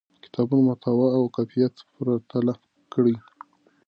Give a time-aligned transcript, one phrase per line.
[0.13, 2.53] د کتاب محتوا او کیفیت پرتله
[2.93, 3.15] کړئ.